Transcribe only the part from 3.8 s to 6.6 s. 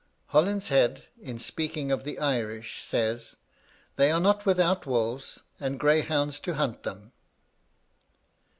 'They are not without wolves, and greyhounds to